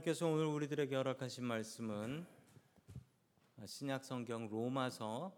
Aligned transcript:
하나님께서 0.00 0.26
오늘 0.26 0.46
우리들에게 0.46 0.94
허락하신 0.94 1.44
말씀은 1.44 2.26
신약 3.64 4.04
성경 4.04 4.48
로마서 4.48 5.32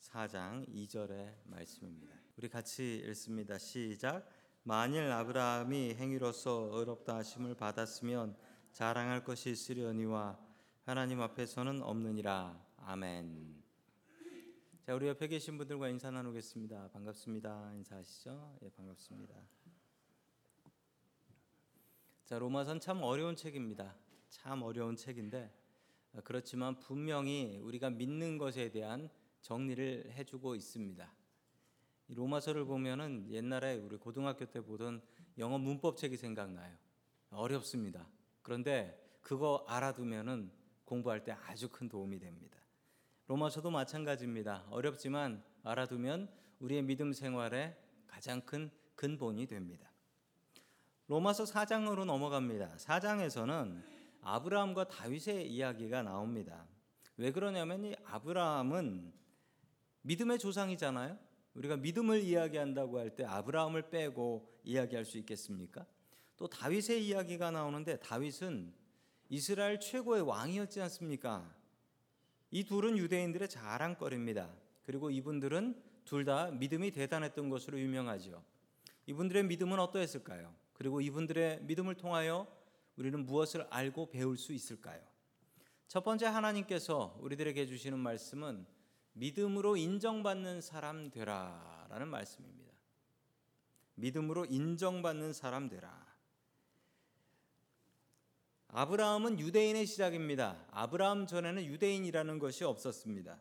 4장 0.00 0.68
2절의 0.68 1.34
말씀입니다. 1.44 2.14
우리 2.36 2.48
같이 2.48 3.02
읽습니다. 3.08 3.58
시작. 3.58 4.28
만일 4.62 5.10
아브라함이 5.10 5.94
행위로서 5.94 6.70
의롭다 6.72 7.16
하심을 7.16 7.54
받았으면 7.54 8.36
자랑할 8.72 9.24
것이 9.24 9.50
있으려니와 9.50 10.38
하나님 10.84 11.20
앞에서는 11.20 11.82
없느니라. 11.82 12.60
아멘. 12.78 13.62
자, 14.86 14.94
우리 14.94 15.08
옆에 15.08 15.28
계신 15.28 15.56
분들과 15.58 15.88
인사 15.88 16.10
나누겠습니다. 16.10 16.90
반갑습니다. 16.92 17.72
인사하시죠? 17.74 18.58
예, 18.62 18.70
반갑습니다. 18.70 19.34
자, 22.30 22.38
로마선 22.38 22.78
참 22.78 23.02
어려운 23.02 23.34
책입니다. 23.34 23.96
참 24.28 24.62
어려운 24.62 24.94
책인데 24.94 25.52
어, 26.12 26.20
그렇지만 26.22 26.78
분명히 26.78 27.58
우리가 27.58 27.90
믿는 27.90 28.38
것에 28.38 28.70
대한 28.70 29.10
정리를 29.40 30.12
해주고 30.12 30.54
있습니다. 30.54 31.12
로마서를 32.06 32.66
보면은 32.66 33.26
옛날에 33.30 33.78
우리 33.78 33.96
고등학교 33.96 34.44
때 34.44 34.60
보던 34.60 35.02
영어 35.38 35.58
문법책이 35.58 36.16
생각나요. 36.16 36.72
어렵습니다. 37.30 38.06
그런데 38.42 39.18
그거 39.20 39.64
알아두면은 39.66 40.52
공부할 40.84 41.24
때 41.24 41.32
아주 41.32 41.68
큰 41.68 41.88
도움이 41.88 42.20
됩니다. 42.20 42.60
로마서도 43.26 43.72
마찬가지입니다. 43.72 44.68
어렵지만 44.70 45.42
알아두면 45.64 46.30
우리의 46.60 46.82
믿음 46.82 47.12
생활에 47.12 47.76
가장 48.06 48.40
큰 48.42 48.70
근본이 48.94 49.46
됩니다. 49.48 49.89
로마서 51.10 51.42
4장으로 51.42 52.04
넘어갑니다. 52.04 52.76
4장에서는 52.76 53.82
아브라함과 54.22 54.86
다윗의 54.86 55.52
이야기가 55.52 56.04
나옵니다. 56.04 56.64
왜 57.16 57.32
그러냐면 57.32 57.84
이 57.84 57.96
아브라함은 58.04 59.12
믿음의 60.02 60.38
조상이잖아요. 60.38 61.18
우리가 61.54 61.78
믿음을 61.78 62.22
이야기한다고 62.22 63.00
할 63.00 63.10
때 63.16 63.24
아브라함을 63.24 63.90
빼고 63.90 64.60
이야기할 64.62 65.04
수 65.04 65.18
있겠습니까? 65.18 65.84
또 66.36 66.46
다윗의 66.46 67.04
이야기가 67.04 67.50
나오는데 67.50 67.96
다윗은 67.98 68.72
이스라엘 69.30 69.80
최고의 69.80 70.22
왕이었지 70.22 70.80
않습니까? 70.82 71.52
이 72.52 72.62
둘은 72.62 72.96
유대인들의 72.96 73.48
자랑거리입니다. 73.48 74.48
그리고 74.84 75.10
이분들은 75.10 75.82
둘 76.04 76.24
다 76.24 76.52
믿음이 76.52 76.92
대단했던 76.92 77.48
것으로 77.48 77.80
유명하죠. 77.80 78.44
이분들의 79.06 79.42
믿음은 79.46 79.80
어떠했을까요? 79.80 80.54
그리고 80.80 81.02
이분들의 81.02 81.64
믿음을 81.64 81.94
통하여 81.94 82.46
우리는 82.96 83.26
무엇을 83.26 83.66
알고 83.68 84.08
배울 84.08 84.38
수 84.38 84.54
있을까요? 84.54 84.98
첫 85.86 86.02
번째 86.02 86.24
하나님께서 86.24 87.18
우리들에게 87.20 87.66
주시는 87.66 87.98
말씀은 87.98 88.64
믿음으로 89.12 89.76
인정받는 89.76 90.62
사람 90.62 91.10
되라라는 91.10 92.08
말씀입니다. 92.08 92.72
믿음으로 93.96 94.46
인정받는 94.46 95.34
사람 95.34 95.68
되라. 95.68 96.02
아브라함은 98.68 99.38
유대인의 99.38 99.84
시작입니다. 99.84 100.64
아브라함 100.70 101.26
전에는 101.26 101.62
유대인이라는 101.62 102.38
것이 102.38 102.64
없었습니다. 102.64 103.38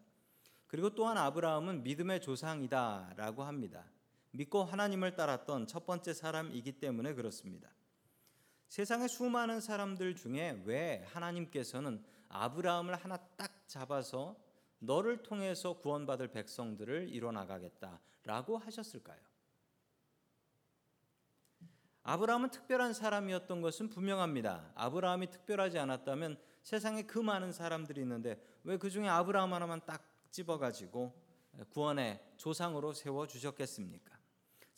그리고 0.67 0.94
또한 0.94 1.17
아브라함은 1.17 1.84
믿음의 1.84 2.20
조상이다라고 2.20 3.44
합니다. 3.44 3.86
믿고 4.31 4.63
하나님을 4.63 5.16
따랐던 5.16 5.67
첫 5.67 5.85
번째 5.85 6.13
사람이기 6.13 6.73
때문에 6.73 7.13
그렇습니다. 7.13 7.69
세상의 8.67 9.09
수많은 9.09 9.61
사람들 9.61 10.15
중에 10.15 10.61
왜 10.65 11.04
하나님께서는 11.08 12.04
아브라함을 12.30 12.95
하나 12.95 13.17
딱 13.36 13.67
잡아서 13.67 14.37
너를 14.77 15.23
통해서 15.23 15.80
구원받을 15.80 16.30
백성들을 16.31 17.09
이뤄나가겠다라고 17.09 18.58
하셨을까요? 18.59 19.20
아브라함은 22.04 22.52
특별한 22.52 22.93
사람이었던 22.93 23.61
것은 23.61 23.89
분명합니다. 23.89 24.71
아브라함이 24.75 25.31
특별하지 25.31 25.80
않았다면 25.80 26.39
세상에 26.64 27.04
그 27.04 27.20
많은 27.20 27.52
사람들이 27.52 28.02
있는데 28.02 28.42
왜 28.64 28.77
그 28.77 28.89
중에 28.89 29.08
아브라함 29.08 29.54
하나만 29.54 29.81
딱 29.86 30.04
집어가지고 30.31 31.14
구원의 31.70 32.33
조상으로 32.37 32.93
세워 32.93 33.27
주셨겠습니까? 33.27 34.18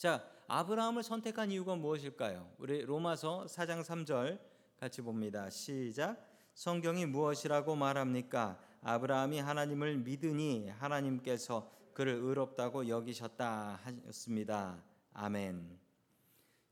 자, 0.02 0.28
아브라함을 0.48 1.04
선택한 1.04 1.52
이유가 1.52 1.76
무엇일까요? 1.76 2.52
우리 2.58 2.82
로마서 2.82 3.46
4장 3.46 3.84
3절 3.84 4.40
같이 4.76 5.00
봅니다. 5.04 5.48
시작. 5.52 6.28
성경이 6.56 7.06
무엇이라고 7.06 7.76
말합니까? 7.76 8.60
아브라함이 8.82 9.38
하나님을 9.38 9.98
믿으니 9.98 10.70
하나님께서 10.70 11.72
그를 11.94 12.16
의롭다고 12.16 12.88
여기셨다 12.88 13.80
하셨습니다. 13.84 14.84
아멘. 15.14 15.80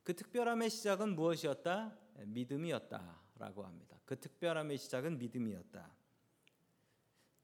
그 0.03 0.15
특별함의 0.15 0.71
시작은 0.71 1.13
무엇이었다? 1.13 1.95
믿음이었다라고 2.25 3.63
합니다. 3.63 3.99
그 4.05 4.19
특별함의 4.19 4.79
시작은 4.79 5.19
믿음이었다. 5.19 5.87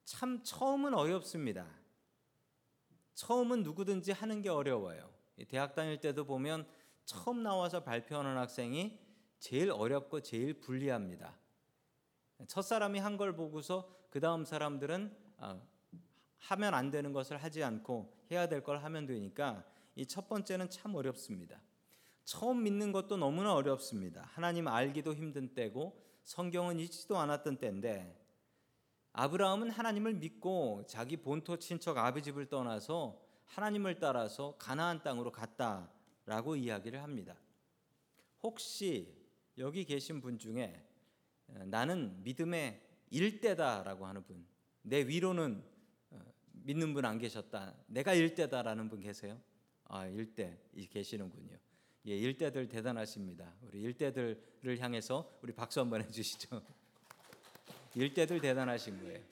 참 0.04 0.42
처음은 0.42 0.96
어렵습니다. 0.96 1.68
처음은 3.14 3.62
누구든지 3.62 4.14
하는 4.14 4.42
게 4.42 4.50
어려워요. 4.50 5.14
대학 5.44 5.76
다닐 5.76 6.00
때도 6.00 6.26
보면 6.26 6.66
처음 7.04 7.44
나와서 7.44 7.84
발표하는 7.84 8.38
학생이 8.38 8.98
제일 9.40 9.72
어렵고 9.72 10.22
제일 10.22 10.60
불리합니다. 10.60 11.38
첫 12.48 12.62
사람이 12.62 13.00
한 13.00 13.18
걸 13.18 13.36
보고서 13.36 13.90
그 14.10 14.20
다음 14.20 14.46
사람들은 14.46 15.16
아, 15.38 15.60
하면 16.40 16.74
안 16.74 16.90
되는 16.92 17.12
것을 17.14 17.38
하지 17.38 17.64
않고 17.64 18.14
해야 18.32 18.48
될 18.48 18.64
걸 18.64 18.84
하면 18.84 19.06
되니까 19.06 19.64
이 19.96 20.06
첫 20.06 20.28
번째는 20.28 20.70
참 20.70 20.96
어렵습니다. 20.96 21.62
처음 22.24 22.64
믿는 22.64 22.92
것도 22.92 23.18
너무나 23.18 23.54
어렵습니다. 23.54 24.28
하나님 24.32 24.68
알기도 24.68 25.14
힘든 25.14 25.54
때고 25.54 26.02
성경은 26.24 26.80
읽지도 26.80 27.18
않았던 27.18 27.58
때인데 27.58 28.20
아브라함은 29.14 29.70
하나님을 29.70 30.16
믿고 30.16 30.84
자기 30.88 31.18
본토 31.18 31.58
친척 31.58 31.98
아비집을 31.98 32.48
떠나서 32.48 33.22
하나님을 33.46 34.00
따라서 34.00 34.56
가나안 34.58 35.02
땅으로 35.04 35.32
갔다라고 35.32 36.56
이야기를 36.56 37.02
합니다. 37.02 37.36
혹시 38.44 39.16
여기 39.58 39.86
계신 39.86 40.22
분 40.22 40.38
중에 40.38 40.86
나는 41.48 42.22
믿음의 42.24 42.82
일대다라고 43.10 44.06
하는 44.06 44.24
분, 44.26 44.46
내 44.82 45.08
위로는 45.08 45.64
어, 46.12 46.20
믿는 46.52 46.94
분 46.94 47.06
안 47.06 47.18
계셨다. 47.18 47.74
내가 47.88 48.14
일대다라는 48.14 48.90
분 48.90 49.00
계세요? 49.00 49.40
아, 49.86 50.06
일대 50.08 50.58
계시는군요. 50.90 51.58
예, 52.08 52.18
일대들 52.18 52.68
대단하십니다. 52.68 53.54
우리 53.62 53.82
일대들을 53.82 54.80
향해서 54.80 55.40
우리 55.42 55.54
박수 55.54 55.80
한번 55.80 56.04
해주시죠. 56.04 56.62
일대들 57.96 58.42
대단하신 58.42 59.02
거예요. 59.02 59.24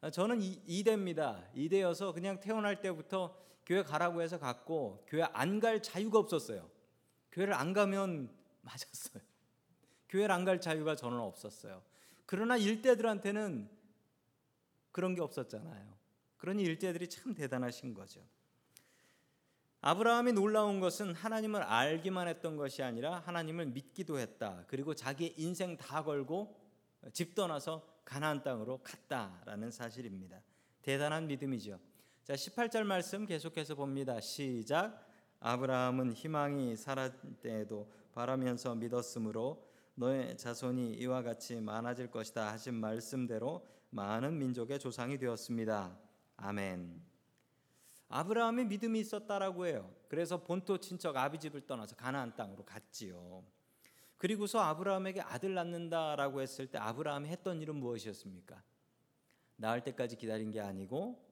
아, 0.00 0.10
저는 0.10 0.40
이대입니다. 0.40 1.44
이대여서 1.54 2.12
그냥 2.12 2.40
태어날 2.40 2.80
때부터 2.80 3.36
교회 3.66 3.82
가라고 3.82 4.22
해서 4.22 4.38
갔고 4.38 5.04
교회 5.06 5.22
안 5.22 5.60
갈 5.60 5.82
자유가 5.82 6.18
없었어요. 6.18 6.68
교회를 7.32 7.54
안 7.54 7.72
가면 7.72 8.34
맞았어요. 8.62 9.22
교회를 10.08 10.34
안 10.34 10.44
갈 10.44 10.60
자유가 10.60 10.96
저는 10.96 11.18
없었어요. 11.18 11.82
그러나 12.26 12.56
일대들한테는 12.56 13.68
그런 14.90 15.14
게 15.14 15.20
없었잖아요. 15.20 15.98
그러니 16.38 16.62
일대들이 16.62 17.08
참 17.08 17.34
대단하신 17.34 17.92
거죠. 17.94 18.24
아브라함이 19.82 20.32
놀라운 20.32 20.80
것은 20.80 21.14
하나님을 21.14 21.62
알기만 21.62 22.28
했던 22.28 22.56
것이 22.56 22.82
아니라 22.82 23.18
하나님을 23.20 23.66
믿기도 23.66 24.18
했다. 24.18 24.64
그리고 24.66 24.94
자기 24.94 25.34
인생 25.38 25.76
다 25.76 26.02
걸고 26.02 26.58
집 27.12 27.34
떠나서 27.34 27.86
가나안 28.04 28.42
땅으로 28.42 28.80
갔다라는 28.82 29.70
사실입니다. 29.70 30.42
대단한 30.82 31.26
믿음이죠. 31.26 31.78
자, 32.24 32.34
18절 32.34 32.84
말씀 32.84 33.26
계속해서 33.26 33.74
봅니다. 33.74 34.20
시작. 34.20 35.06
아브라함은 35.40 36.12
희망이 36.12 36.76
살았 36.76 37.12
때에도 37.42 37.90
바라면서 38.12 38.74
믿었으므로 38.74 39.68
너의 39.94 40.36
자손이 40.36 40.94
이와 40.94 41.22
같이 41.22 41.60
많아질 41.60 42.10
것이다 42.10 42.52
하신 42.52 42.74
말씀대로 42.74 43.66
많은 43.90 44.38
민족의 44.38 44.78
조상이 44.78 45.18
되었습니다. 45.18 45.98
아멘. 46.36 47.02
아브라함이 48.08 48.64
믿음이 48.64 49.00
있었다라고 49.00 49.66
해요. 49.66 49.94
그래서 50.08 50.42
본토 50.42 50.78
친척 50.78 51.16
아비집을 51.16 51.66
떠나서 51.66 51.96
가나안 51.96 52.34
땅으로 52.34 52.64
갔지요. 52.64 53.44
그리고서 54.20 54.60
아브라함에게 54.60 55.22
아들 55.22 55.54
낳는다라고 55.54 56.42
했을 56.42 56.66
때 56.66 56.76
아브라함이 56.76 57.26
했던 57.30 57.62
일은 57.62 57.76
무엇이었습니까? 57.76 58.62
낳을 59.56 59.82
때까지 59.82 60.16
기다린 60.16 60.50
게 60.50 60.60
아니고 60.60 61.26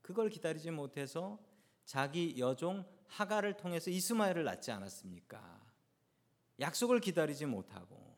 그걸 0.00 0.30
기다리지 0.30 0.70
못해서 0.70 1.38
자기 1.84 2.38
여종 2.38 2.86
하가를 3.08 3.58
통해서 3.58 3.90
이스마엘을 3.90 4.44
낳지 4.44 4.70
않았습니까? 4.70 5.60
약속을 6.58 7.00
기다리지 7.00 7.44
못하고 7.44 8.16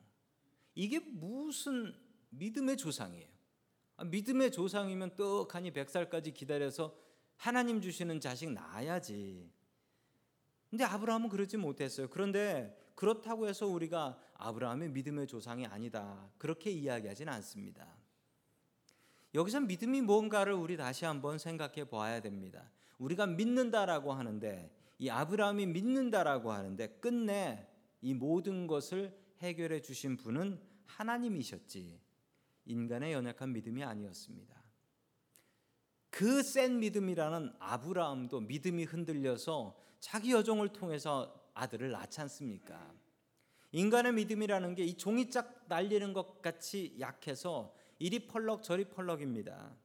이게 0.75 0.99
무슨 0.99 1.93
믿음의 2.29 2.77
조상이에요. 2.77 3.27
아, 3.97 4.05
믿음의 4.05 4.53
조상이면 4.53 5.17
떡하니 5.17 5.71
백살까지 5.71 6.31
기다려서 6.31 6.97
하나님 7.35 7.81
주시는 7.81 8.21
자식 8.21 8.49
낳아야지. 8.49 9.51
근데 10.69 10.85
아브라함은 10.85 11.27
그러지 11.27 11.57
못했어요. 11.57 12.09
그런데 12.09 12.84
그렇다고 12.95 13.47
해서 13.47 13.67
우리가 13.67 14.17
아브라함의 14.35 14.89
믿음의 14.89 15.27
조상이 15.27 15.65
아니다. 15.65 16.29
그렇게 16.37 16.71
이야기하지는 16.71 17.31
않습니다. 17.33 17.87
여기서 19.33 19.59
믿음이 19.61 20.01
뭔가를 20.01 20.53
우리 20.53 20.77
다시 20.77 21.05
한번 21.05 21.37
생각해 21.37 21.85
보아야 21.85 22.21
됩니다. 22.21 22.71
우리가 22.97 23.27
믿는다라고 23.27 24.13
하는데 24.13 24.71
이 24.97 25.09
아브라함이 25.09 25.65
믿는다라고 25.67 26.51
하는데 26.53 26.87
끝내 26.99 27.67
이 28.01 28.13
모든 28.13 28.65
것을 28.65 29.17
해결해 29.39 29.81
주신 29.81 30.15
분은 30.15 30.61
하나님이셨지 30.85 31.99
인간의 32.65 33.11
연약한 33.11 33.51
믿음이 33.51 33.83
아니었습니다. 33.83 34.55
그 36.09 36.41
센 36.41 36.79
믿음이라는 36.79 37.53
아브라함도 37.59 38.39
믿음이 38.39 38.85
흔들려서 38.85 39.77
자기 39.99 40.31
여종을 40.31 40.69
통해서 40.69 41.44
아들을 41.55 41.89
낳지 41.91 42.21
않습니까? 42.21 42.93
인간의 43.71 44.13
믿음이라는 44.13 44.75
게 44.75 44.85
이 44.85 44.95
종이짝 44.95 45.65
날리는 45.67 46.13
것 46.13 46.41
같이 46.41 46.95
약해서 46.99 47.73
이리 47.99 48.27
펄럭 48.27 48.61
저리 48.63 48.85
펄럭입니다. 48.85 49.75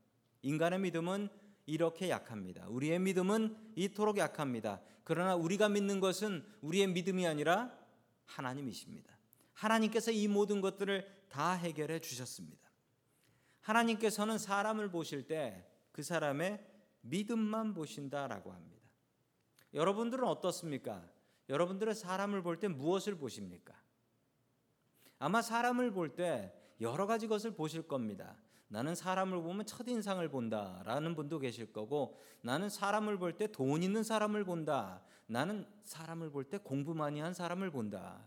인간의 0.43 0.79
믿음은 0.81 1.29
이렇게 1.67 2.11
약합니다. 2.11 2.69
우리의 2.69 2.99
믿음은 2.99 3.73
이토록 3.77 4.19
약합니다. 4.19 4.81
그러나 5.05 5.35
우리가 5.35 5.69
믿는 5.69 6.01
것은 6.01 6.45
우리의 6.61 6.89
믿음이 6.89 7.27
아니라 7.27 7.77
하나님이십니다. 8.27 9.17
하나님께서 9.55 10.11
이 10.11 10.29
모든 10.29 10.61
것들을 10.61 11.25
다 11.29 11.53
해결해 11.53 12.01
주셨습니다. 12.01 12.71
하나님께서는 13.63 14.39
사람을 14.39 14.91
보실 14.91 15.27
때 15.27 15.67
그 15.93 16.03
사람의 16.03 16.65
믿음만 17.03 17.75
보신다라고 17.75 18.53
합니다. 18.53 18.89
여러분들은 19.75 20.25
어떻습니까? 20.25 21.07
여러분들은 21.51 21.95
사람을 21.95 22.43
볼 22.43 22.59
때 22.59 22.69
무엇을 22.69 23.17
보십니까? 23.17 23.75
아마 25.19 25.43
사람을 25.43 25.91
볼 25.91 26.15
때 26.15 26.55
여러 26.81 27.07
가지 27.07 27.27
것을 27.27 27.51
보실 27.51 27.83
겁니다. 27.87 28.37
나는 28.69 28.95
사람을 28.95 29.43
보면 29.43 29.67
첫인상을 29.67 30.27
본다라는 30.29 31.17
분도 31.17 31.41
계실 31.41 31.73
거고 31.73 32.17
나는 32.41 32.71
사람을 32.71 33.19
볼 33.19 33.37
때 33.37 33.49
돈 33.49 33.83
있는 33.83 34.03
사람을 34.05 34.45
본다. 34.45 35.03
나는 35.27 35.67
사람을 35.83 36.31
볼 36.31 36.45
때 36.49 36.57
공부 36.59 36.95
많이 36.95 37.21
한 37.21 37.35
사람을 37.35 37.71
본다. 37.71 38.25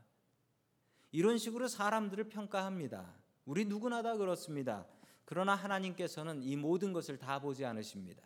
이런 1.11 1.37
식으로 1.37 1.67
사람들을 1.67 2.25
평가합니다. 2.29 3.15
우리 3.45 3.65
누구나 3.65 4.01
다 4.01 4.17
그렇습니다. 4.17 4.85
그러나 5.25 5.55
하나님께서는 5.55 6.43
이 6.43 6.55
모든 6.57 6.91
것을 6.91 7.17
다 7.17 7.39
보지 7.39 7.65
않으십니다. 7.65 8.21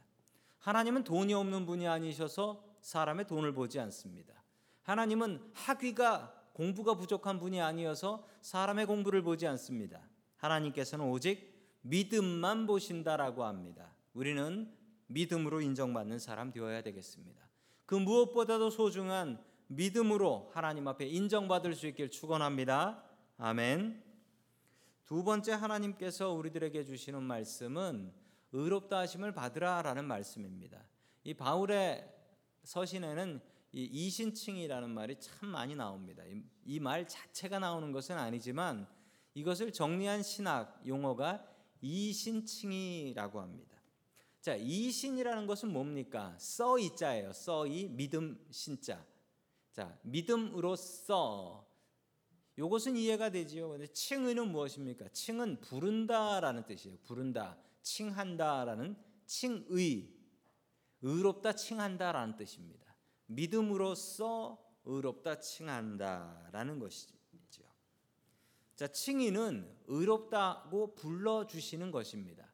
하나님은 0.60 1.04
돈이 1.04 1.34
없는 1.36 1.66
분이 1.68 1.88
아니셔서 1.88 2.64
사람의 2.82 3.28
돈을 3.28 3.54
보지 3.54 3.80
않습니다. 3.80 4.34
하나님은 4.88 5.42
학위가 5.54 6.34
공부가 6.54 6.96
부족한 6.96 7.42
분이 7.42 7.60
아니어서 7.60 8.26
사람의 8.40 8.86
공부를 8.86 9.22
보지 9.22 9.46
않습니다. 9.46 10.02
하나님께서는 10.38 11.06
오직 11.06 11.54
믿음만 11.82 12.66
보신다라고 12.68 13.44
합니다. 13.44 13.94
우리는 14.14 14.74
믿음으로 15.08 15.60
인정받는 15.60 16.20
사람 16.20 16.52
되어야 16.52 16.84
되겠습니다. 16.84 17.42
그 17.86 17.96
무엇보다도 17.96 18.70
소중한 18.70 19.44
믿음으로 19.68 20.50
하나님 20.54 20.88
앞에 20.88 21.06
인정받을 21.06 21.76
수 21.76 21.88
있길 21.88 22.10
축원합니다. 22.10 23.04
아멘. 23.40 24.02
두 25.06 25.26
번째 25.26 25.52
하나님께서 25.52 26.32
우리들에게 26.32 26.86
주시는 26.86 27.22
말씀은 27.24 28.14
의롭다 28.54 29.00
하심을 29.00 29.34
받으라라는 29.34 30.06
말씀입니다. 30.06 30.82
이 31.26 31.34
바울의 31.34 32.10
서신에는 32.64 33.57
이 33.74 33.84
이신칭이라는 33.84 34.90
말이 34.90 35.20
참 35.20 35.50
많이 35.50 35.76
나옵니다. 35.76 36.24
이 36.66 36.80
말 36.80 37.08
자체가 37.08 37.60
나오는 37.60 37.92
것은 37.92 38.18
아니지만 38.18 38.88
이것을 39.34 39.72
정리한 39.72 40.24
신학 40.24 40.82
용어가 40.88 41.46
이신칭이라고 41.82 43.40
합니다. 43.40 43.78
자, 44.42 44.56
이신이라는 44.56 45.46
것은 45.46 45.72
뭡니까? 45.72 46.36
써 46.40 46.80
이자예요. 46.80 47.34
써이 47.34 47.90
믿음 47.90 48.44
신자. 48.50 49.06
자, 49.72 50.00
믿음으로써 50.04 51.68
요것은 52.58 52.96
이해가 52.98 53.30
되지요. 53.30 53.70
근데 53.70 53.86
칭의는 53.88 54.52
무엇입니까? 54.52 55.10
칭은 55.10 55.62
부른다라는 55.62 56.66
뜻이에요. 56.66 56.98
부른다, 57.04 57.58
칭한다라는 57.84 58.96
칭의, 59.28 60.10
의롭다 61.02 61.54
칭한다라는 61.54 62.38
뜻입니다. 62.38 62.87
믿음으로써 63.28 64.58
의롭다 64.86 65.40
칭한다라는 65.40 66.80
것이죠. 66.80 67.18
자, 68.76 68.88
칭의는 68.88 69.70
의롭다고 69.88 70.96
불러 70.96 71.48
주시는 71.48 71.92
것입니다. 71.92 72.46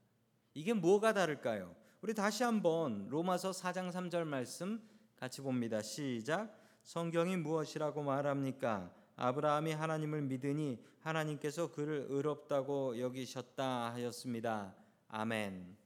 이게 0.53 0.73
뭐가 0.73 1.13
다를까요? 1.13 1.75
우리 2.01 2.13
다시 2.13 2.43
한번 2.43 3.07
로마서 3.09 3.51
4장 3.51 3.91
3절 3.91 4.25
말씀 4.25 4.81
같이 5.15 5.41
봅니다. 5.41 5.81
시작. 5.81 6.59
성경이 6.83 7.37
무엇이라고 7.37 8.03
말합니까? 8.03 8.93
아브라함이 9.15 9.73
하나님을 9.73 10.21
믿으니 10.23 10.83
하나님께서 10.99 11.71
그를 11.71 12.07
의롭다고 12.09 12.99
여기셨다 12.99 13.93
하였습니다. 13.93 14.75
아멘. 15.07 15.82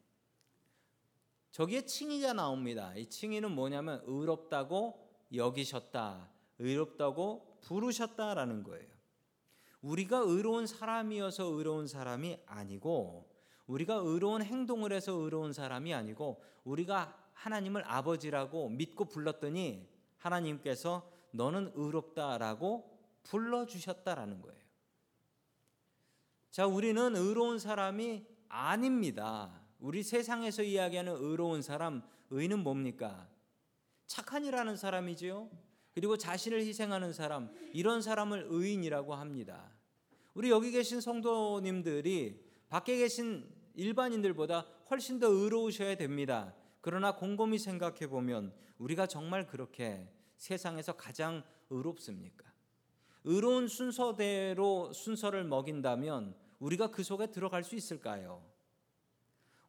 저기에 1.58 1.88
칭의가 1.88 2.34
나옵니다. 2.34 2.94
이 2.96 3.10
칭의는 3.10 3.50
뭐냐면 3.50 4.00
의롭다고 4.06 5.10
여기셨다, 5.34 6.30
의롭다고 6.60 7.58
부르셨다라는 7.62 8.62
거예요. 8.62 8.88
우리가 9.82 10.20
의로운 10.20 10.68
사람이어서 10.68 11.46
의로운 11.46 11.88
사람이 11.88 12.38
아니고 12.46 13.28
우리가 13.66 13.96
의로운 13.96 14.44
행동을 14.44 14.94
해서 14.94 15.14
의로운 15.14 15.52
사람이 15.52 15.96
아니고 15.96 16.44
우리가 16.64 17.18
하나님을 17.34 17.84
아버지라고 17.88 18.70
믿고 18.70 19.06
불렀더니 19.06 19.90
하나님께서 20.20 21.12
너는 21.32 21.72
의롭다라고 21.74 23.00
불러 23.24 23.66
주셨다라는 23.66 24.44
거예요. 24.44 24.62
자, 26.52 26.68
우리는 26.68 27.16
의로운 27.16 27.58
사람이 27.58 28.28
아닙니다. 28.48 29.67
우리 29.80 30.04
세상에서 30.04 30.64
이야기하는 30.64 31.16
의로운 31.18 31.62
사람, 31.62 32.02
의는 32.30 32.60
뭡니까? 32.60 33.28
착한 34.08 34.46
이라는 34.46 34.76
사람이지요. 34.76 35.50
그리고 35.94 36.18
자신을 36.18 36.62
희생하는 36.62 37.14
사람, 37.14 37.50
이런 37.74 38.02
사람을 38.02 38.48
의인이라고 38.50 39.16
합니다. 39.16 39.72
우리 40.34 40.50
여기 40.50 40.72
계신 40.72 41.02
성도님들이 41.02 42.40
밖에 42.70 42.98
계신 42.98 43.50
일반인들보다 43.76 44.68
훨씬 44.90 45.20
더 45.20 45.28
의로우셔야 45.28 45.96
됩니다. 45.96 46.54
그러나 46.82 47.16
곰곰이 47.16 47.58
생각해 47.58 48.08
보면 48.08 48.54
우리가 48.78 49.08
정말 49.08 49.48
그렇게 49.48 50.08
세상에서 50.38 50.94
가장 50.94 51.44
의롭습니까? 51.70 52.46
의로운 53.24 53.68
순서대로 53.68 54.94
순서를 54.94 55.44
먹인다면 55.44 56.36
우리가 56.60 56.92
그 56.92 57.04
속에 57.04 57.28
들어갈 57.32 57.64
수 57.64 57.76
있을까요? 57.76 58.44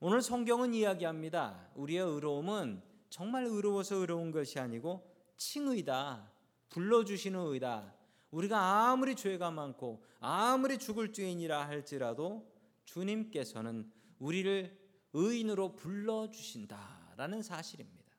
오늘 0.00 0.22
성경은 0.22 0.74
이야기합니다. 0.74 1.70
우리의 1.74 2.04
의로움은 2.04 2.80
정말 3.10 3.46
의로워서 3.46 3.96
의로운 3.96 4.30
것이 4.30 4.60
아니고 4.60 5.04
칭의다. 5.36 6.30
불러주시는 6.68 7.40
의다. 7.40 7.94
우리가 8.30 8.90
아무리 8.90 9.16
죄가 9.16 9.50
많고 9.50 10.04
아무리 10.20 10.78
죽을 10.78 11.12
죄인이라 11.12 11.66
할지라도 11.66 12.48
주님께서는 12.84 13.90
우리를 14.20 14.78
의인으로 15.14 15.74
불러주신다라는 15.74 17.42
사실입니다. 17.42 18.12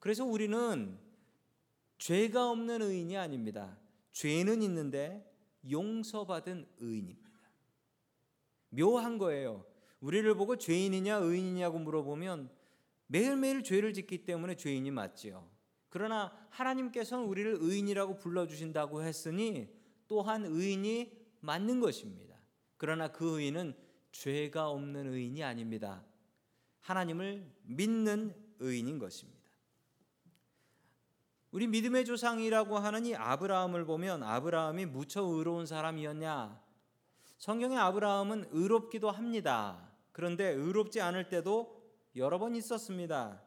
그래서 0.00 0.26
우리는 0.26 0.98
죄가 1.96 2.50
없는 2.50 2.82
의인이 2.82 3.16
아닙니다. 3.16 3.78
죄는 4.12 4.60
있는데 4.62 5.26
용서받은 5.70 6.68
의인입니다. 6.78 7.40
묘한 8.68 9.16
거예요. 9.16 9.69
우리를 10.00 10.34
보고 10.34 10.56
죄인이냐 10.56 11.16
의인이냐고 11.16 11.78
물어보면 11.78 12.50
매일매일 13.06 13.62
죄를 13.62 13.92
짓기 13.92 14.24
때문에 14.24 14.56
죄인이 14.56 14.90
맞지요. 14.90 15.48
그러나 15.88 16.32
하나님께서는 16.50 17.24
우리를 17.24 17.58
의인이라고 17.60 18.16
불러주신다고 18.16 19.02
했으니 19.02 19.68
또한 20.06 20.44
의인이 20.46 21.12
맞는 21.40 21.80
것입니다. 21.80 22.36
그러나 22.76 23.08
그 23.08 23.40
의인은 23.40 23.74
죄가 24.12 24.70
없는 24.70 25.12
의인이 25.12 25.42
아닙니다. 25.42 26.04
하나님을 26.80 27.46
믿는 27.62 28.34
의인인 28.58 28.98
것입니다. 28.98 29.40
우리 31.50 31.66
믿음의 31.66 32.04
조상이라고 32.04 32.78
하는 32.78 33.06
이 33.06 33.14
아브라함을 33.14 33.84
보면 33.84 34.22
아브라함이 34.22 34.86
무척 34.86 35.28
의로운 35.28 35.66
사람이었냐? 35.66 36.62
성경의 37.38 37.76
아브라함은 37.76 38.50
의롭기도 38.52 39.10
합니다. 39.10 39.89
그런데 40.12 40.48
의롭지 40.48 41.00
않을 41.00 41.28
때도 41.28 41.80
여러 42.16 42.38
번 42.38 42.54
있었습니다. 42.56 43.42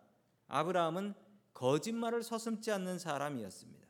아브라함은 0.48 1.14
거짓말을 1.54 2.24
서슴지 2.24 2.72
않는 2.72 3.00
사람이었습니다. 3.00 3.88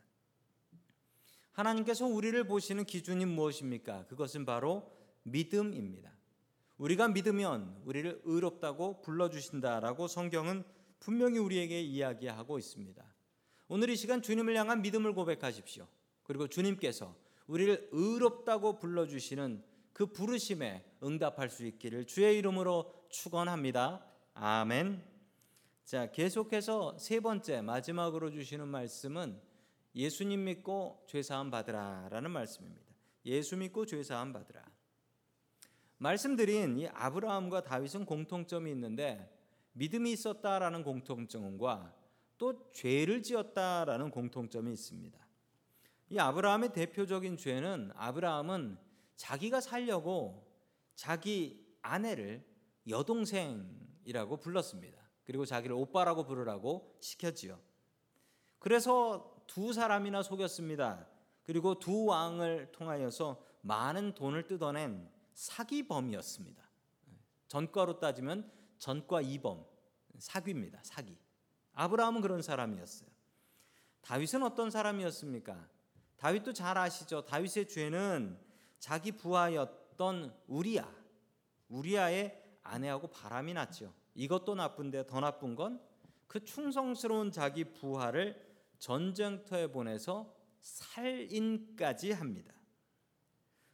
하나님께서 1.52 2.06
우리를 2.06 2.42
보시는 2.44 2.84
기준이 2.84 3.24
무엇입니까? 3.26 4.06
그것은 4.06 4.44
바로 4.44 4.92
믿음입니다. 5.22 6.12
우리가 6.78 7.08
믿으면 7.08 7.80
우리를 7.84 8.22
의롭다고 8.24 9.00
불러주신다라고 9.02 10.08
성경은 10.08 10.64
분명히 10.98 11.38
우리에게 11.38 11.80
이야기하고 11.80 12.58
있습니다. 12.58 13.04
오늘 13.68 13.90
이 13.90 13.96
시간 13.96 14.20
주님을 14.20 14.56
향한 14.56 14.82
믿음을 14.82 15.14
고백하십시오. 15.14 15.86
그리고 16.24 16.48
주님께서 16.48 17.14
우리를 17.46 17.88
의롭다고 17.92 18.78
불러주시는 18.78 19.62
그 19.92 20.06
부르심에 20.06 20.84
응답할 21.04 21.50
수 21.50 21.66
있기를 21.66 22.06
주의 22.06 22.38
이름으로 22.38 22.92
축원합니다. 23.10 24.04
아멘. 24.34 25.04
자, 25.84 26.10
계속해서 26.10 26.98
세 26.98 27.20
번째 27.20 27.60
마지막으로 27.60 28.30
주시는 28.30 28.66
말씀은 28.68 29.40
예수님 29.94 30.44
믿고 30.44 31.04
죄 31.06 31.22
사함 31.22 31.50
받으라라는 31.50 32.30
말씀입니다. 32.30 32.92
예수 33.26 33.56
믿고 33.56 33.86
죄 33.86 34.02
사함 34.02 34.32
받으라. 34.32 34.64
말씀드린 35.98 36.78
이 36.78 36.88
아브라함과 36.88 37.62
다윗은 37.62 38.04
공통점이 38.04 38.70
있는데 38.72 39.30
믿음이 39.72 40.12
있었다라는 40.12 40.82
공통점과 40.82 41.94
또 42.38 42.70
죄를 42.72 43.22
지었다라는 43.22 44.10
공통점이 44.10 44.72
있습니다. 44.72 45.18
이 46.10 46.18
아브라함의 46.18 46.72
대표적인 46.72 47.36
죄는 47.36 47.92
아브라함은 47.94 48.76
자기가 49.16 49.60
살려고 49.60 50.44
자기 50.94 51.64
아내를 51.82 52.44
여동생이라고 52.88 54.38
불렀습니다. 54.38 54.98
그리고 55.24 55.44
자기를 55.44 55.74
오빠라고 55.74 56.24
부르라고 56.24 56.96
시켰지요. 57.00 57.58
그래서 58.58 59.42
두 59.46 59.72
사람이나 59.72 60.22
속였습니다. 60.22 61.06
그리고 61.44 61.78
두 61.78 62.06
왕을 62.06 62.72
통하여서 62.72 63.44
많은 63.62 64.14
돈을 64.14 64.46
뜯어낸 64.46 65.10
사기범이었습니다. 65.34 66.62
전과로 67.48 67.98
따지면 68.00 68.50
전과 68.78 69.22
이범, 69.22 69.64
사기입니다. 70.18 70.80
사기. 70.82 71.16
아브라함은 71.72 72.20
그런 72.20 72.42
사람이었어요. 72.42 73.08
다윗은 74.02 74.42
어떤 74.42 74.70
사람이었습니까? 74.70 75.68
다윗도 76.16 76.52
잘 76.52 76.78
아시죠? 76.78 77.24
다윗의 77.24 77.68
죄는 77.68 78.38
자기 78.78 79.12
부하였 79.12 79.83
던 79.96 80.34
우리야, 80.46 80.90
우리야의 81.68 82.42
아내하고 82.62 83.08
바람이 83.08 83.54
났죠. 83.54 83.92
이것도 84.14 84.54
나쁜데 84.54 85.06
더 85.06 85.20
나쁜 85.20 85.54
건 85.54 85.94
그 86.34 86.44
충성스러운 86.44 87.30
자기 87.30 87.62
부하를 87.62 88.36
전쟁터에 88.80 89.68
보내서 89.68 90.34
살인까지 90.60 92.10
합니다. 92.10 92.52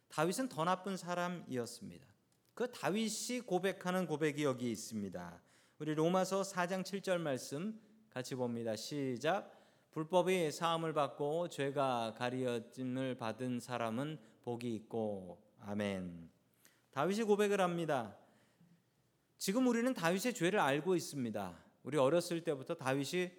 다윗은 0.09 0.47
더 0.47 0.63
나쁜 0.63 0.95
사람이었습니다. 0.95 2.05
그 2.53 2.71
다윗이 2.71 3.41
고백하는 3.47 4.05
고백이 4.05 4.43
여기 4.43 4.69
있습니다. 4.69 5.41
우리 5.79 5.95
로마서 5.95 6.41
4장 6.41 6.83
7절 6.83 7.17
말씀 7.17 7.81
같이 8.11 8.35
봅니다. 8.35 8.75
시작. 8.75 9.57
불법이 9.89 10.51
사함을 10.51 10.93
받고 10.93 11.47
죄가 11.49 12.13
가리어짐을 12.15 13.15
받은 13.15 13.59
사람은 13.59 14.19
복이 14.43 14.75
있고 14.75 15.41
아멘. 15.61 16.29
다윗이 16.91 17.23
고백을 17.23 17.61
합니다. 17.61 18.17
지금 19.37 19.67
우리는 19.67 19.93
다윗의 19.93 20.33
죄를 20.33 20.59
알고 20.59 20.95
있습니다. 20.95 21.57
우리 21.83 21.97
어렸을 21.97 22.43
때부터 22.43 22.75
다윗이 22.75 23.31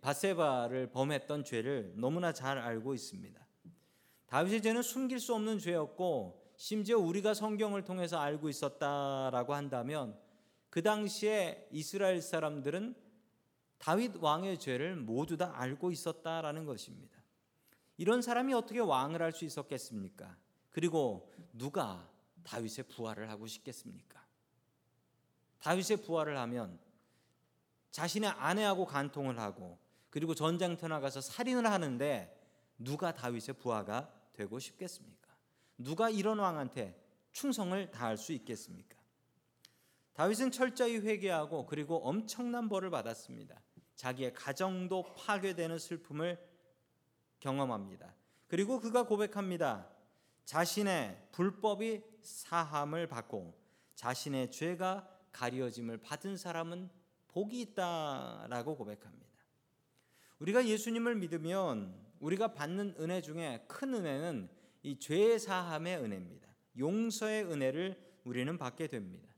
바세바를 0.00 0.90
범했던 0.90 1.44
죄를 1.44 1.94
너무나 1.96 2.32
잘 2.32 2.58
알고 2.58 2.94
있습니다. 2.94 3.44
다윗의 4.26 4.62
죄는 4.62 4.82
숨길 4.82 5.20
수 5.20 5.34
없는 5.34 5.58
죄였고 5.58 6.54
심지어 6.56 6.98
우리가 6.98 7.34
성경을 7.34 7.84
통해서 7.84 8.18
알고 8.18 8.48
있었다라고 8.48 9.54
한다면 9.54 10.18
그 10.70 10.82
당시에 10.82 11.68
이스라엘 11.72 12.20
사람들은 12.20 12.94
다윗 13.78 14.16
왕의 14.16 14.58
죄를 14.58 14.96
모두 14.96 15.36
다 15.36 15.52
알고 15.56 15.90
있었다라는 15.90 16.64
것입니다. 16.64 17.16
이런 17.96 18.22
사람이 18.22 18.54
어떻게 18.54 18.80
왕을 18.80 19.20
할 19.20 19.32
수 19.32 19.44
있었겠습니까? 19.44 20.36
그리고 20.74 21.32
누가 21.52 22.10
다윗의 22.42 22.86
부활을 22.88 23.30
하고 23.30 23.46
싶겠습니까? 23.46 24.26
다윗의 25.60 25.98
부활을 25.98 26.36
하면 26.36 26.80
자신의 27.92 28.30
아내하고 28.30 28.84
간통을 28.84 29.38
하고 29.38 29.78
그리고 30.10 30.34
전장터 30.34 30.88
나가서 30.88 31.20
살인을 31.20 31.70
하는데 31.70 32.36
누가 32.76 33.14
다윗의 33.14 33.54
부하가 33.54 34.12
되고 34.32 34.58
싶겠습니까? 34.58 35.32
누가 35.78 36.10
이런 36.10 36.40
왕한테 36.40 37.00
충성을 37.30 37.92
다할 37.92 38.18
수 38.18 38.32
있겠습니까? 38.32 38.98
다윗은 40.14 40.50
철저히 40.50 40.98
회개하고 40.98 41.66
그리고 41.66 42.04
엄청난 42.04 42.68
벌을 42.68 42.90
받았습니다. 42.90 43.62
자기의 43.94 44.34
가정도 44.34 45.14
파괴되는 45.14 45.78
슬픔을 45.78 46.36
경험합니다. 47.38 48.12
그리고 48.48 48.80
그가 48.80 49.04
고백합니다. 49.04 49.93
자신의 50.44 51.28
불법이 51.32 52.02
사함을 52.22 53.06
받고 53.06 53.54
자신의 53.94 54.50
죄가 54.50 55.08
가려짐을 55.32 55.98
받은 55.98 56.36
사람은 56.36 56.90
복이 57.28 57.60
있다라고 57.60 58.76
고백합니다. 58.76 59.24
우리가 60.38 60.66
예수님을 60.66 61.16
믿으면 61.16 61.94
우리가 62.20 62.54
받는 62.54 62.96
은혜 62.98 63.20
중에 63.20 63.64
큰 63.68 63.94
은혜는 63.94 64.48
이 64.82 64.98
죄의 64.98 65.38
사함의 65.38 65.98
은혜입니다. 65.98 66.48
용서의 66.78 67.44
은혜를 67.44 67.98
우리는 68.24 68.56
받게 68.58 68.86
됩니다. 68.88 69.28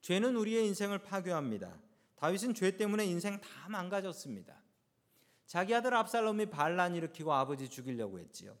죄는 0.00 0.36
우리의 0.36 0.66
인생을 0.66 0.98
파괴합니다. 0.98 1.78
다윗은 2.16 2.54
죄 2.54 2.76
때문에 2.76 3.04
인생 3.04 3.40
다 3.40 3.68
망가졌습니다. 3.68 4.60
자기 5.46 5.74
아들 5.74 5.94
압살롬이 5.94 6.46
반란 6.46 6.94
일으키고 6.94 7.32
아버지 7.32 7.68
죽이려고 7.68 8.18
했지요. 8.18 8.56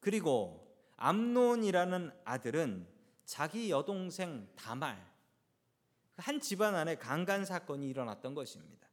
그리고 0.00 0.69
암론이라는 1.00 2.12
아들은 2.24 2.86
자기 3.24 3.70
여동생 3.70 4.48
다말 4.54 5.10
한 6.16 6.40
집안 6.40 6.74
안에 6.74 6.96
강간 6.96 7.44
사건이 7.44 7.88
일어났던 7.88 8.34
것입니다. 8.34 8.88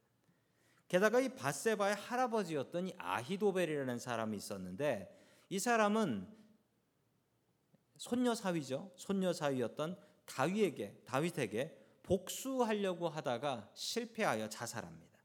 게다가 0.88 1.20
이 1.20 1.28
바세바의 1.28 1.96
할아버지였던 1.96 2.88
이 2.88 2.94
아히도벨이라는 2.96 3.98
사람이 3.98 4.36
있었는데 4.36 5.14
이 5.50 5.58
사람은 5.58 6.26
손녀 7.98 8.34
사위죠. 8.34 8.90
손녀 8.96 9.32
사위였던 9.32 9.98
다윗에게 10.24 11.02
다윗에게 11.04 11.78
복수하려고 12.02 13.10
하다가 13.10 13.70
실패하여 13.74 14.48
자살합니다. 14.48 15.17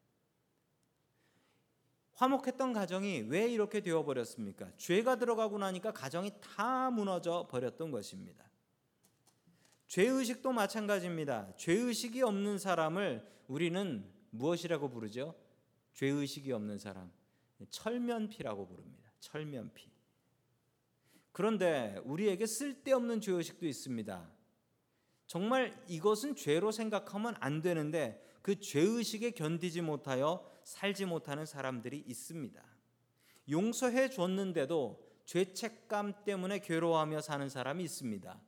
화목했던 2.15 2.74
가정이 2.74 3.25
왜 3.27 3.48
이렇게 3.50 3.82
되어 3.82 4.03
버렸습니까? 4.03 4.72
죄가 4.77 5.17
들어가고 5.17 5.58
나니까 5.58 5.91
가정이 5.91 6.32
다 6.41 6.91
무너져 6.91 7.48
버렸던 7.50 7.91
것입니다. 7.91 8.46
죄의식도 9.88 10.51
마찬가지입니다. 10.51 11.55
죄의식이 11.55 12.22
없는 12.22 12.58
사람을 12.58 13.27
우리는 13.48 14.10
무엇이라고 14.32 14.89
부르죠? 14.89 15.36
죄의식이 15.93 16.51
없는 16.51 16.79
사람. 16.79 17.12
철면피라고 17.70 18.67
부릅니다. 18.67 19.12
철면피. 19.20 19.91
그런데 21.32 22.00
우리에게 22.05 22.46
쓸데없는 22.46 23.22
죄의식도 23.22 23.65
있습니다. 23.65 24.32
정말 25.25 25.84
이것은 25.88 26.36
죄로 26.36 26.72
생각하면 26.72 27.36
안 27.39 27.62
되는데 27.62 28.24
그 28.43 28.59
죄의식에 28.59 29.31
견디지 29.31 29.81
못하여 29.81 30.45
살지 30.65 31.05
못하는 31.05 31.45
사람들이 31.45 32.03
있습니다. 32.05 32.62
용서해 33.50 34.09
줬는데도 34.09 35.01
죄책감 35.25 36.25
때문에 36.25 36.59
괴로워하며 36.59 37.21
사는 37.21 37.47
사람이 37.47 37.83
있습니다. 37.85 38.41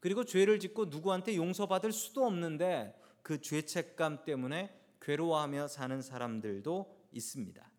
그리고 0.00 0.24
죄를 0.24 0.58
짓고 0.58 0.86
누구한테 0.86 1.36
용서받을 1.36 1.92
수도 1.92 2.24
없는데 2.24 2.98
그 3.22 3.40
죄책감 3.40 4.24
때문에 4.24 4.74
괴로워하며 5.00 5.68
사는 5.68 6.00
사람들도 6.00 6.96
있습니다. 7.12 7.70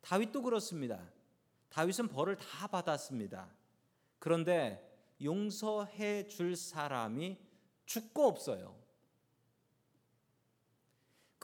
다윗도 0.00 0.42
그렇습니다. 0.42 1.10
다윗은 1.68 2.08
벌을 2.08 2.36
다 2.36 2.68
받았습니다. 2.68 3.52
그런데 4.20 4.88
용서해 5.20 6.28
줄 6.28 6.54
사람이 6.54 7.38
죽고 7.86 8.28
없어요. 8.28 8.85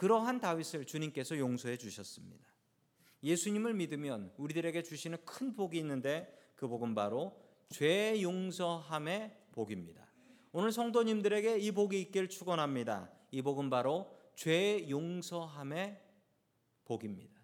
그러한 0.02 0.40
다윗을 0.40 0.84
주님께서 0.84 1.38
용서해 1.38 1.76
주셨습니다. 1.76 2.44
예수님을 3.22 3.72
믿으면 3.74 4.32
우리들에게 4.36 4.82
주시는 4.82 5.18
큰 5.24 5.54
복이 5.54 5.78
있는데 5.78 6.36
그 6.56 6.66
복은 6.66 6.96
바로 6.96 7.40
죄 7.68 8.20
용서함의 8.20 9.32
복입니다. 9.52 10.04
오늘 10.50 10.72
성도님들에게 10.72 11.58
이 11.58 11.70
복이 11.70 12.00
있기를 12.00 12.28
축원합니다. 12.28 13.12
이 13.30 13.42
복은 13.42 13.70
바로 13.70 14.12
죄 14.34 14.84
용서함의 14.90 16.02
복입니다. 16.84 17.40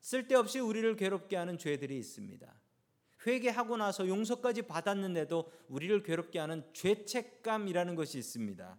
쓸데없이 0.00 0.58
우리를 0.58 0.96
괴롭게 0.96 1.36
하는 1.36 1.58
죄들이 1.58 1.96
있습니다. 1.96 2.60
회개하고 3.24 3.76
나서 3.76 4.08
용서까지 4.08 4.62
받았는데도 4.62 5.48
우리를 5.68 6.02
괴롭게 6.02 6.40
하는 6.40 6.64
죄책감이라는 6.72 7.94
것이 7.94 8.18
있습니다. 8.18 8.76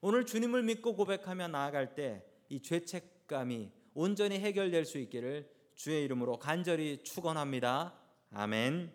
오늘 0.00 0.24
주님을 0.24 0.62
믿고 0.62 0.96
고백하며 0.96 1.48
나아갈 1.48 1.94
때 1.94 2.24
이 2.48 2.60
죄책감이 2.60 3.70
온전히 3.94 4.38
해결될 4.38 4.84
수 4.84 4.98
있기를 4.98 5.48
주의 5.74 6.04
이름으로 6.04 6.38
간절히 6.38 7.02
축원합니다. 7.02 7.94
아멘. 8.32 8.92